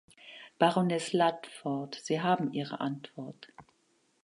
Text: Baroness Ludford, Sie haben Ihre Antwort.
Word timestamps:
Baroness 0.57 1.13
Ludford, 1.13 1.93
Sie 2.01 2.21
haben 2.21 2.51
Ihre 2.53 2.79
Antwort. 2.81 3.49